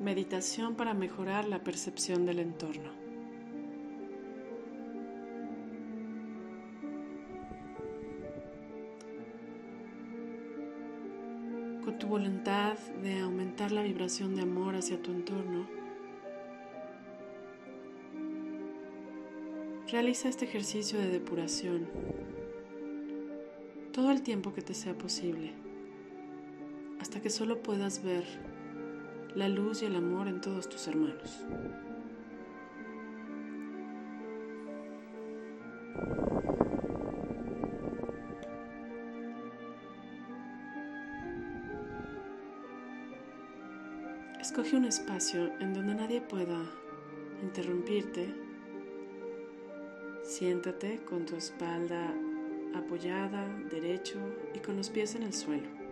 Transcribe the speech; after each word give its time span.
Meditación 0.00 0.76
para 0.76 0.94
mejorar 0.94 1.48
la 1.48 1.64
percepción 1.64 2.24
del 2.24 2.38
entorno. 2.38 2.92
Con 11.84 11.98
tu 11.98 12.06
voluntad 12.06 12.78
de 13.02 13.18
aumentar 13.18 13.72
la 13.72 13.82
vibración 13.82 14.36
de 14.36 14.42
amor 14.42 14.76
hacia 14.76 15.02
tu 15.02 15.10
entorno, 15.10 15.66
realiza 19.90 20.28
este 20.28 20.44
ejercicio 20.44 21.00
de 21.00 21.08
depuración 21.08 21.88
todo 23.92 24.12
el 24.12 24.22
tiempo 24.22 24.54
que 24.54 24.62
te 24.62 24.74
sea 24.74 24.96
posible, 24.96 25.54
hasta 27.00 27.20
que 27.20 27.30
solo 27.30 27.64
puedas 27.64 28.04
ver 28.04 28.57
la 29.38 29.48
luz 29.48 29.82
y 29.82 29.84
el 29.84 29.94
amor 29.94 30.26
en 30.26 30.40
todos 30.40 30.68
tus 30.68 30.88
hermanos. 30.88 31.46
Escoge 44.40 44.76
un 44.76 44.86
espacio 44.86 45.52
en 45.60 45.72
donde 45.72 45.94
nadie 45.94 46.20
pueda 46.20 46.58
interrumpirte. 47.40 48.34
Siéntate 50.24 50.98
con 51.08 51.26
tu 51.26 51.36
espalda 51.36 52.12
apoyada, 52.74 53.46
derecho 53.70 54.18
y 54.52 54.58
con 54.58 54.76
los 54.76 54.90
pies 54.90 55.14
en 55.14 55.22
el 55.22 55.32
suelo. 55.32 55.87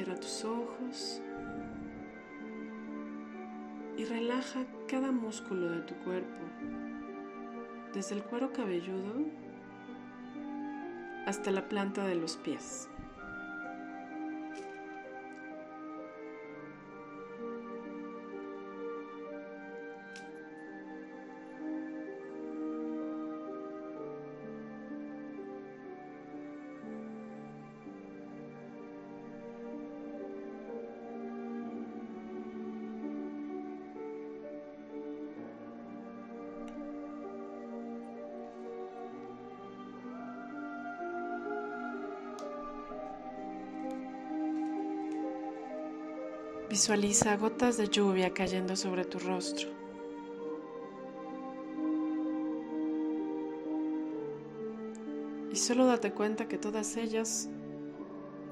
Cierra 0.00 0.18
tus 0.18 0.44
ojos 0.46 1.20
y 3.98 4.04
relaja 4.06 4.60
cada 4.88 5.12
músculo 5.12 5.68
de 5.72 5.82
tu 5.82 5.94
cuerpo, 5.96 6.40
desde 7.92 8.14
el 8.14 8.22
cuero 8.22 8.50
cabelludo 8.50 9.26
hasta 11.26 11.50
la 11.50 11.68
planta 11.68 12.06
de 12.06 12.14
los 12.14 12.38
pies. 12.38 12.88
Visualiza 46.70 47.36
gotas 47.36 47.76
de 47.78 47.88
lluvia 47.88 48.32
cayendo 48.32 48.76
sobre 48.76 49.04
tu 49.04 49.18
rostro. 49.18 49.68
Y 55.50 55.56
solo 55.56 55.86
date 55.86 56.12
cuenta 56.12 56.46
que 56.46 56.58
todas 56.58 56.96
ellas 56.96 57.48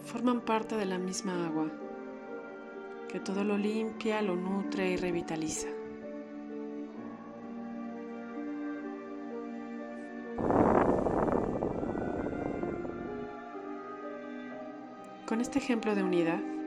forman 0.05 0.41
parte 0.41 0.75
de 0.75 0.84
la 0.84 0.99
misma 0.99 1.47
agua, 1.47 1.71
que 3.09 3.21
todo 3.21 3.45
lo 3.45 3.56
limpia, 3.56 4.21
lo 4.21 4.35
nutre 4.35 4.91
y 4.91 4.97
revitaliza. 4.97 5.69
Con 15.25 15.41
este 15.41 15.61
ejemplo 15.61 15.95
de 15.95 16.03
unidad, 16.03 16.58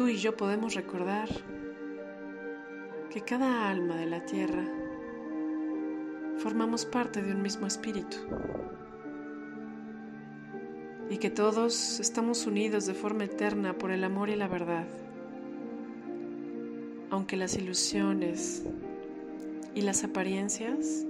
tú 0.00 0.08
y 0.08 0.16
yo 0.16 0.34
podemos 0.34 0.72
recordar 0.72 1.28
que 3.10 3.20
cada 3.20 3.68
alma 3.68 3.96
de 3.96 4.06
la 4.06 4.24
tierra 4.24 4.64
formamos 6.38 6.86
parte 6.86 7.20
de 7.20 7.34
un 7.34 7.42
mismo 7.42 7.66
espíritu 7.66 8.16
y 11.10 11.18
que 11.18 11.28
todos 11.28 12.00
estamos 12.00 12.46
unidos 12.46 12.86
de 12.86 12.94
forma 12.94 13.24
eterna 13.24 13.76
por 13.76 13.90
el 13.90 14.02
amor 14.02 14.30
y 14.30 14.36
la 14.36 14.48
verdad, 14.48 14.86
aunque 17.10 17.36
las 17.36 17.54
ilusiones 17.56 18.64
y 19.74 19.82
las 19.82 20.02
apariencias 20.02 21.04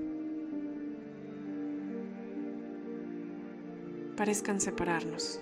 parezcan 4.17 4.61
separarnos. 4.61 5.41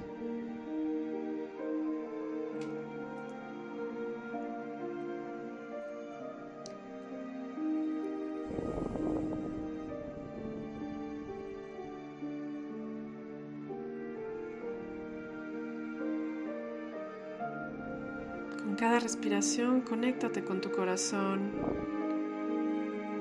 Respiración, 19.00 19.80
conéctate 19.80 20.44
con 20.44 20.60
tu 20.60 20.70
corazón 20.70 21.52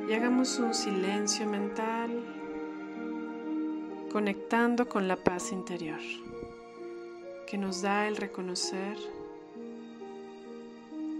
y 0.10 0.14
hagamos 0.14 0.58
un 0.60 0.74
silencio 0.74 1.48
mental, 1.48 2.10
conectando 4.12 4.88
con 4.88 5.08
la 5.08 5.18
paz 5.18 5.52
interior 5.52 6.00
que 7.46 7.58
nos 7.58 7.82
da 7.82 8.08
el 8.08 8.18
reconocer 8.18 8.98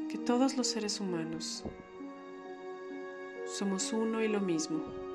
que 0.09 0.17
todos 0.17 0.57
los 0.57 0.67
seres 0.67 1.00
humanos 1.00 1.63
somos 3.46 3.94
uno 3.94 4.22
y 4.22 4.28
lo 4.28 4.41
mismo. 4.41 5.06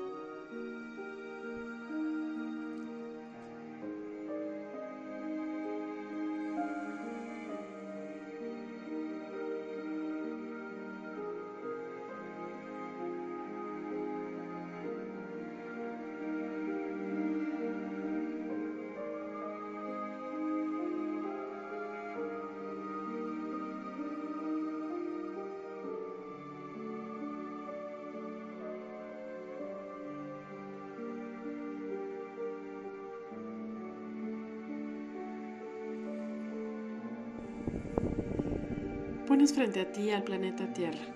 Pones 39.33 39.51
frente 39.51 39.81
a 39.81 39.91
ti 39.91 40.11
al 40.11 40.21
planeta 40.21 40.71
Tierra, 40.73 41.07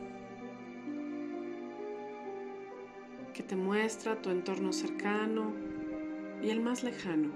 que 3.31 3.43
te 3.43 3.55
muestra 3.55 4.19
tu 4.19 4.31
entorno 4.31 4.73
cercano 4.73 5.53
y 6.41 6.49
el 6.49 6.59
más 6.59 6.83
lejano. 6.83 7.29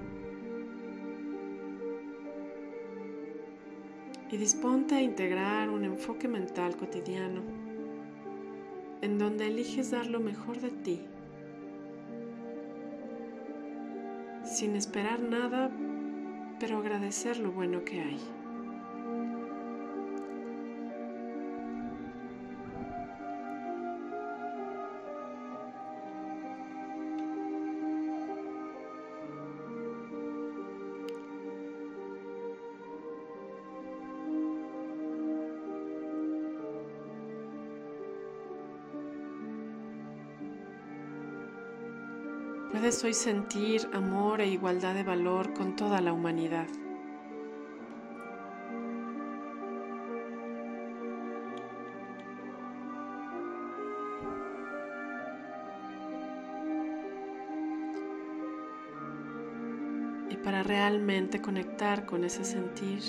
Y 4.32 4.38
disponte 4.38 4.96
a 4.96 5.02
integrar 5.02 5.70
un 5.70 5.84
enfoque 5.84 6.28
mental 6.28 6.76
cotidiano 6.76 7.44
en 9.04 9.20
donde 9.20 9.50
eliges 9.50 9.92
dar 9.92 10.08
lo 10.08 10.20
mejor 10.20 10.62
de 10.62 10.72
ti, 10.72 11.02
sin 14.46 14.76
esperar 14.76 15.20
nada, 15.20 15.70
pero 16.60 16.80
agradecer 16.80 17.38
lo 17.38 17.52
bueno 17.52 17.86
que 17.86 18.02
hay. 18.02 18.41
Puedes 42.72 43.04
hoy 43.04 43.14
sentir 43.14 43.86
amor 43.92 44.40
e 44.40 44.48
igualdad 44.48 44.96
de 44.96 45.04
valor 45.04 45.54
con 45.54 45.76
toda 45.76 46.00
la 46.00 46.14
humanidad. 46.14 46.68
Y 60.30 60.38
para 60.38 60.64
realmente 60.64 61.42
conectar 61.42 62.06
con 62.06 62.24
ese 62.24 62.46
sentir, 62.46 63.02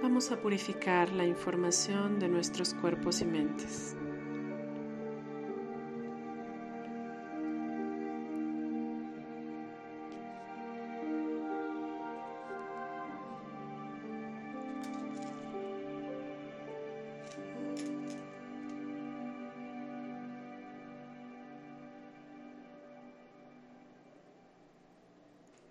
vamos 0.00 0.30
a 0.30 0.36
purificar 0.36 1.10
la 1.10 1.26
información 1.26 2.20
de 2.20 2.28
nuestros 2.28 2.72
cuerpos 2.72 3.20
y 3.20 3.24
mentes. 3.24 3.96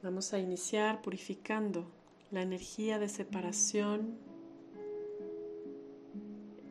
Vamos 0.05 0.33
a 0.33 0.37
iniciar 0.37 1.01
purificando 1.01 1.87
la 2.29 2.43
energía 2.43 2.99
de 2.99 3.09
separación 3.09 4.19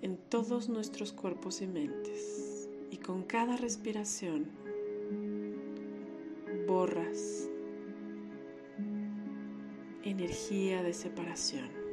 en 0.02 0.16
todos 0.16 0.68
nuestros 0.68 1.12
cuerpos 1.12 1.60
y 1.60 1.66
mentes. 1.66 2.68
Y 2.92 2.98
con 2.98 3.24
cada 3.24 3.56
respiración 3.56 4.46
borras 6.68 7.48
energía 10.04 10.84
de 10.84 10.94
separación. 10.94 11.83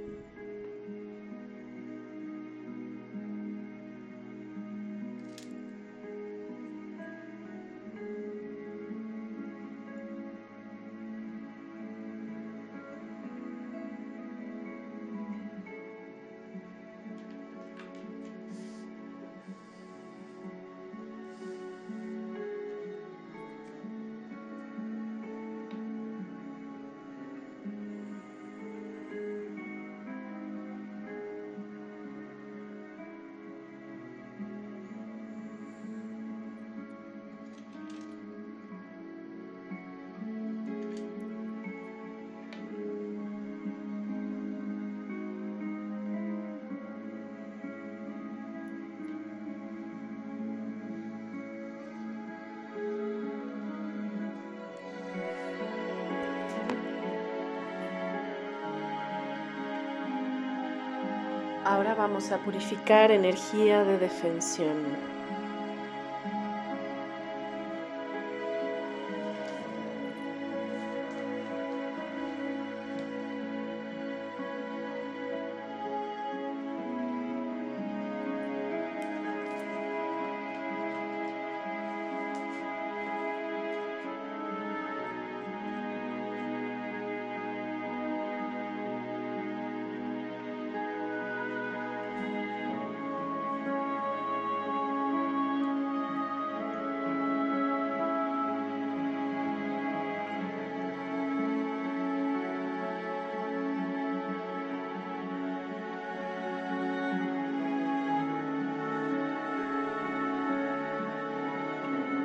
Ahora 61.71 61.95
vamos 61.95 62.33
a 62.33 62.37
purificar 62.39 63.11
energía 63.11 63.85
de 63.85 63.97
defensión. 63.97 65.20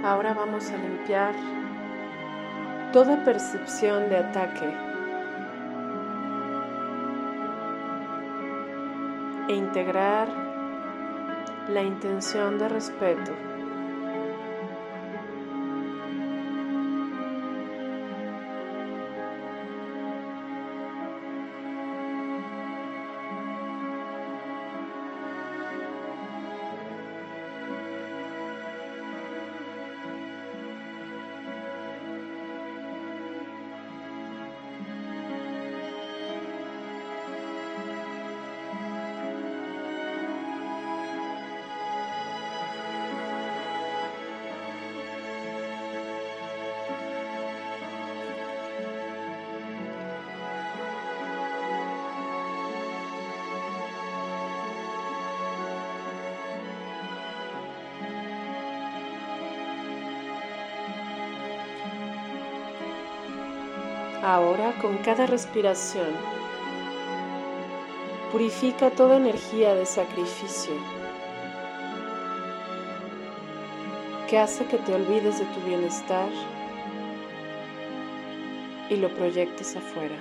Ahora 0.06 0.35
vamos 0.35 0.70
a 0.70 0.76
limpiar 0.76 1.35
toda 2.93 3.25
percepción 3.25 4.08
de 4.08 4.19
ataque 4.19 4.73
e 9.49 9.53
integrar 9.53 10.29
la 11.70 11.82
intención 11.82 12.56
de 12.56 12.69
respeto 12.69 13.32
Ahora, 64.26 64.73
con 64.83 64.99
cada 64.99 65.25
respiración, 65.25 66.09
purifica 68.33 68.90
toda 68.90 69.18
energía 69.18 69.76
de 69.76 69.87
sacrificio 69.87 70.73
que 74.28 74.37
hace 74.37 74.66
que 74.66 74.78
te 74.78 74.92
olvides 74.92 75.38
de 75.38 75.45
tu 75.45 75.61
bienestar 75.61 76.28
y 78.90 78.97
lo 78.97 79.14
proyectes 79.14 79.76
afuera. 79.76 80.16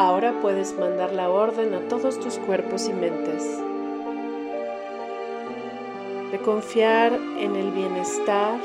Ahora 0.00 0.32
puedes 0.40 0.78
mandar 0.78 1.12
la 1.12 1.28
orden 1.28 1.74
a 1.74 1.80
todos 1.90 2.18
tus 2.18 2.38
cuerpos 2.38 2.88
y 2.88 2.92
mentes 2.94 3.44
de 6.32 6.38
confiar 6.38 7.12
en 7.12 7.54
el 7.54 7.70
bienestar 7.70 8.58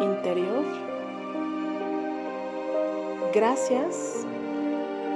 interior 0.00 0.64
gracias 3.32 4.26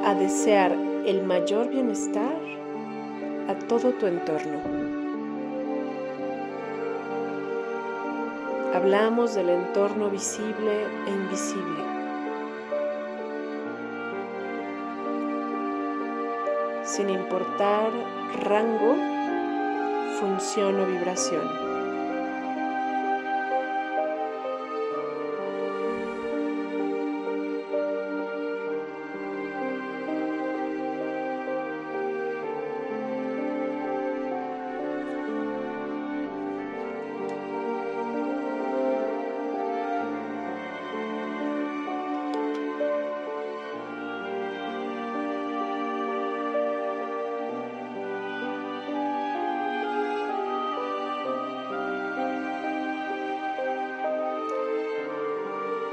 a 0.04 0.14
desear 0.14 0.70
el 1.04 1.24
mayor 1.24 1.68
bienestar 1.68 2.38
a 3.48 3.54
todo 3.66 3.90
tu 3.94 4.06
entorno. 4.06 4.60
Hablamos 8.72 9.34
del 9.34 9.48
entorno 9.48 10.10
visible 10.10 10.84
e 11.08 11.10
invisible. 11.10 11.99
Sin 16.90 17.08
importar 17.08 17.92
rango, 18.42 18.96
función 20.18 20.80
o 20.80 20.86
vibración. 20.86 21.79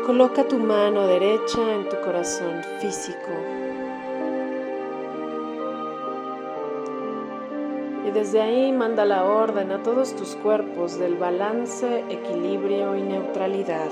Coloca 0.07 0.47
tu 0.47 0.57
mano 0.57 1.05
derecha 1.05 1.59
en 1.75 1.89
tu 1.89 1.99
corazón 1.99 2.63
físico. 2.79 3.29
Y 8.07 8.11
desde 8.11 8.41
ahí 8.41 8.71
manda 8.71 9.03
la 9.03 9.25
orden 9.25 9.69
a 9.73 9.83
todos 9.83 10.15
tus 10.15 10.37
cuerpos 10.37 10.97
del 10.97 11.15
balance, 11.15 12.05
equilibrio 12.09 12.95
y 12.95 13.01
neutralidad. 13.01 13.91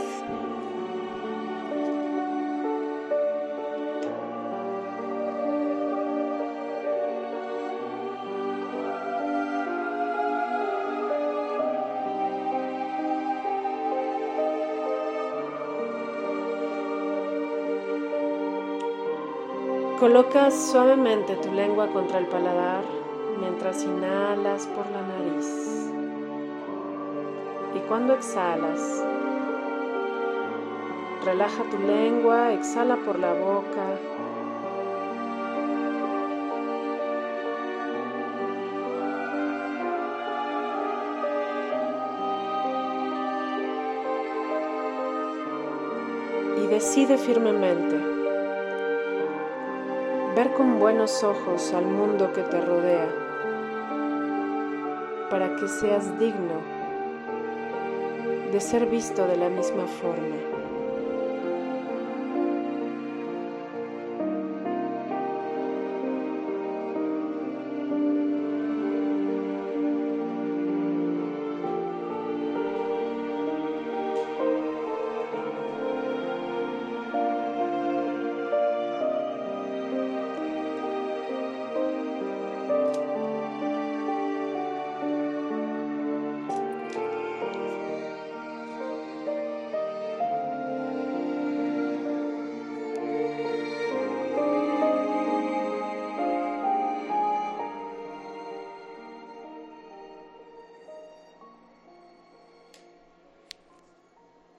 Coloca 20.06 20.52
suavemente 20.52 21.36
tu 21.38 21.52
lengua 21.52 21.88
contra 21.88 22.20
el 22.20 22.28
paladar 22.28 22.84
mientras 23.40 23.84
inhalas 23.84 24.68
por 24.68 24.86
la 24.92 25.02
nariz. 25.02 25.92
Y 27.74 27.80
cuando 27.88 28.14
exhalas, 28.14 29.04
relaja 31.26 31.64
tu 31.72 31.80
lengua, 31.80 32.54
exhala 32.54 32.98
por 32.98 33.18
la 33.18 33.34
boca. 33.34 33.98
Y 46.64 46.68
decide 46.68 47.18
firmemente 47.18 48.15
buenos 50.86 51.24
ojos 51.24 51.74
al 51.74 51.88
mundo 51.88 52.32
que 52.32 52.44
te 52.44 52.62
rodea, 52.62 53.10
para 55.32 55.56
que 55.56 55.68
seas 55.68 56.20
digno 56.20 56.62
de 58.52 58.62
ser 58.62 58.86
visto 58.86 59.26
de 59.26 59.36
la 59.36 59.50
misma 59.50 59.88
forma. 59.88 60.55